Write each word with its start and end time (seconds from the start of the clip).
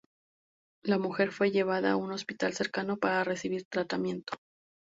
La 0.81 0.97
mujer 0.97 1.29
fue 1.31 1.51
llevada 1.51 1.91
a 1.91 1.95
un 1.95 2.11
hospital 2.11 2.53
cercano 2.53 2.97
para 2.97 3.23
recibir 3.23 3.67
tratamiento. 3.67 4.33